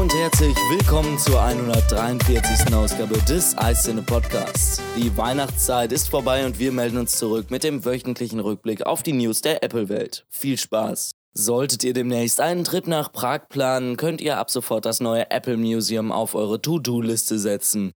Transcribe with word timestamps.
Willkommen 0.00 1.18
zur 1.18 1.42
143. 1.42 2.74
Ausgabe 2.74 3.18
des 3.28 3.56
Eiszene 3.58 4.00
Podcasts. 4.00 4.80
Die 4.96 5.14
Weihnachtszeit 5.14 5.92
ist 5.92 6.08
vorbei 6.08 6.46
und 6.46 6.58
wir 6.58 6.72
melden 6.72 6.96
uns 6.96 7.18
zurück 7.18 7.50
mit 7.50 7.64
dem 7.64 7.84
wöchentlichen 7.84 8.40
Rückblick 8.40 8.86
auf 8.86 9.02
die 9.02 9.12
News 9.12 9.42
der 9.42 9.62
Apple-Welt. 9.62 10.24
Viel 10.30 10.56
Spaß! 10.56 11.10
Solltet 11.34 11.84
ihr 11.84 11.92
demnächst 11.92 12.40
einen 12.40 12.64
Trip 12.64 12.86
nach 12.86 13.12
Prag 13.12 13.50
planen, 13.50 13.98
könnt 13.98 14.22
ihr 14.22 14.38
ab 14.38 14.50
sofort 14.50 14.86
das 14.86 15.00
neue 15.00 15.30
Apple 15.30 15.58
Museum 15.58 16.12
auf 16.12 16.34
eure 16.34 16.62
To-Do-Liste 16.62 17.38
setzen. 17.38 17.92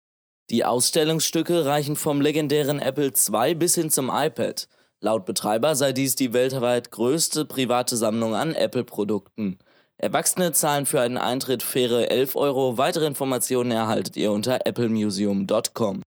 Die 0.50 0.66
Ausstellungsstücke 0.66 1.66
reichen 1.66 1.96
vom 1.96 2.20
legendären 2.20 2.80
Apple 2.80 3.12
II 3.32 3.54
bis 3.54 3.76
hin 3.76 3.92
zum 3.92 4.10
iPad. 4.12 4.68
Laut 5.02 5.26
Betreiber 5.26 5.76
sei 5.76 5.94
dies 5.94 6.16
die 6.16 6.34
weltweit 6.34 6.90
größte 6.90 7.46
private 7.46 7.96
Sammlung 7.96 8.34
an 8.34 8.56
Apple-Produkten. 8.56 9.60
Erwachsene 10.02 10.52
zahlen 10.52 10.88
für 10.88 11.00
einen 11.00 11.18
Eintritt 11.18 11.62
faire 11.62 12.10
11 12.10 12.36
Euro. 12.36 12.80
Weitere 12.80 13.06
Informationen 13.06 13.70
erhaltet 13.70 14.18
ihr 14.18 14.32
unter 14.32 14.66
applemuseum.com. 14.66 16.02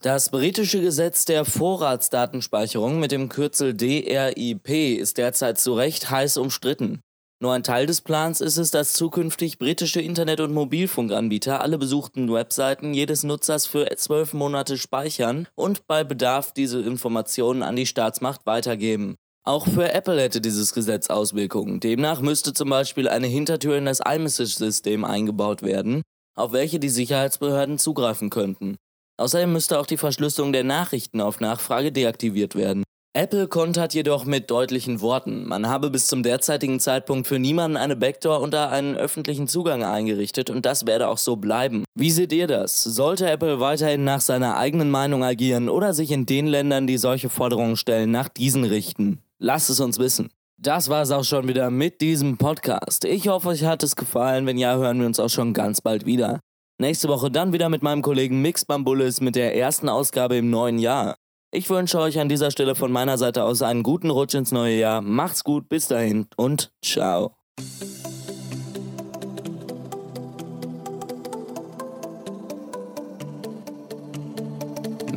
Das 0.00 0.30
britische 0.30 0.80
Gesetz 0.80 1.24
der 1.24 1.44
Vorratsdatenspeicherung 1.44 3.00
mit 3.00 3.10
dem 3.10 3.28
Kürzel 3.28 3.74
DRIP 3.74 4.68
ist 5.00 5.18
derzeit 5.18 5.58
zu 5.58 5.74
Recht 5.74 6.08
heiß 6.08 6.36
umstritten. 6.36 7.00
Nur 7.40 7.52
ein 7.52 7.64
Teil 7.64 7.86
des 7.86 8.02
Plans 8.02 8.40
ist 8.40 8.56
es, 8.56 8.70
dass 8.70 8.92
zukünftig 8.92 9.58
britische 9.58 10.00
Internet- 10.00 10.40
und 10.40 10.54
Mobilfunkanbieter 10.54 11.60
alle 11.60 11.78
besuchten 11.78 12.32
Webseiten 12.32 12.94
jedes 12.94 13.24
Nutzers 13.24 13.66
für 13.66 13.88
zwölf 13.96 14.32
Monate 14.32 14.78
speichern 14.78 15.48
und 15.56 15.88
bei 15.88 16.04
Bedarf 16.04 16.52
diese 16.52 16.80
Informationen 16.80 17.64
an 17.64 17.74
die 17.74 17.86
Staatsmacht 17.86 18.46
weitergeben. 18.46 19.16
Auch 19.48 19.66
für 19.66 19.94
Apple 19.94 20.20
hätte 20.20 20.42
dieses 20.42 20.74
Gesetz 20.74 21.08
Auswirkungen. 21.08 21.80
Demnach 21.80 22.20
müsste 22.20 22.52
zum 22.52 22.68
Beispiel 22.68 23.08
eine 23.08 23.28
Hintertür 23.28 23.78
in 23.78 23.86
das 23.86 24.00
iMessage-System 24.00 25.06
eingebaut 25.06 25.62
werden, 25.62 26.02
auf 26.36 26.52
welche 26.52 26.78
die 26.78 26.90
Sicherheitsbehörden 26.90 27.78
zugreifen 27.78 28.28
könnten. 28.28 28.76
Außerdem 29.16 29.50
müsste 29.50 29.80
auch 29.80 29.86
die 29.86 29.96
Verschlüsselung 29.96 30.52
der 30.52 30.64
Nachrichten 30.64 31.22
auf 31.22 31.40
Nachfrage 31.40 31.92
deaktiviert 31.92 32.56
werden. 32.56 32.84
Apple 33.14 33.48
kontert 33.48 33.94
jedoch 33.94 34.26
mit 34.26 34.50
deutlichen 34.50 35.00
Worten, 35.00 35.48
man 35.48 35.66
habe 35.66 35.88
bis 35.88 36.08
zum 36.08 36.22
derzeitigen 36.22 36.78
Zeitpunkt 36.78 37.26
für 37.26 37.38
niemanden 37.38 37.78
eine 37.78 37.96
Backdoor 37.96 38.42
unter 38.42 38.70
einen 38.70 38.96
öffentlichen 38.96 39.48
Zugang 39.48 39.82
eingerichtet 39.82 40.50
und 40.50 40.66
das 40.66 40.84
werde 40.84 41.08
auch 41.08 41.16
so 41.16 41.36
bleiben. 41.36 41.84
Wie 41.94 42.10
seht 42.10 42.34
ihr 42.34 42.48
das? 42.48 42.84
Sollte 42.84 43.30
Apple 43.30 43.60
weiterhin 43.60 44.04
nach 44.04 44.20
seiner 44.20 44.58
eigenen 44.58 44.90
Meinung 44.90 45.24
agieren 45.24 45.70
oder 45.70 45.94
sich 45.94 46.10
in 46.10 46.26
den 46.26 46.48
Ländern, 46.48 46.86
die 46.86 46.98
solche 46.98 47.30
Forderungen 47.30 47.76
stellen, 47.78 48.10
nach 48.10 48.28
diesen 48.28 48.64
richten? 48.64 49.22
Lasst 49.38 49.70
es 49.70 49.80
uns 49.80 49.98
wissen. 49.98 50.30
Das 50.60 50.88
war 50.88 51.02
es 51.02 51.12
auch 51.12 51.22
schon 51.22 51.46
wieder 51.46 51.70
mit 51.70 52.00
diesem 52.00 52.36
Podcast. 52.36 53.04
Ich 53.04 53.28
hoffe, 53.28 53.48
euch 53.48 53.64
hat 53.64 53.84
es 53.84 53.94
gefallen. 53.94 54.46
Wenn 54.46 54.58
ja, 54.58 54.76
hören 54.76 54.98
wir 54.98 55.06
uns 55.06 55.20
auch 55.20 55.28
schon 55.28 55.54
ganz 55.54 55.80
bald 55.80 56.04
wieder. 56.04 56.40
Nächste 56.80 57.08
Woche 57.08 57.30
dann 57.30 57.52
wieder 57.52 57.68
mit 57.68 57.82
meinem 57.82 58.02
Kollegen 58.02 58.42
Mix 58.42 58.64
Bambulis 58.64 59.20
mit 59.20 59.36
der 59.36 59.56
ersten 59.56 59.88
Ausgabe 59.88 60.36
im 60.36 60.50
neuen 60.50 60.78
Jahr. 60.78 61.16
Ich 61.52 61.70
wünsche 61.70 61.98
euch 61.98 62.18
an 62.18 62.28
dieser 62.28 62.50
Stelle 62.50 62.74
von 62.74 62.92
meiner 62.92 63.16
Seite 63.18 63.44
aus 63.44 63.62
einen 63.62 63.82
guten 63.82 64.10
Rutsch 64.10 64.34
ins 64.34 64.52
neue 64.52 64.78
Jahr. 64.78 65.00
Macht's 65.00 65.44
gut, 65.44 65.68
bis 65.68 65.88
dahin 65.88 66.26
und 66.36 66.72
ciao. 66.84 67.36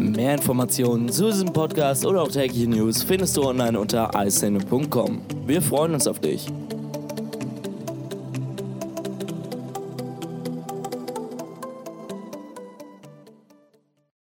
Mehr 0.01 0.33
Informationen 0.33 1.09
zu 1.09 1.25
diesem 1.27 1.53
Podcast 1.53 2.05
oder 2.05 2.23
auch 2.23 2.31
tägliche 2.31 2.67
News 2.67 3.03
findest 3.03 3.37
du 3.37 3.43
online 3.43 3.79
unter 3.79 4.09
icene.com. 4.15 5.21
Wir 5.45 5.61
freuen 5.61 5.93
uns 5.93 6.07
auf 6.07 6.19
dich. 6.19 6.47